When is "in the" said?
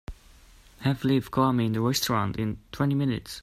1.67-1.79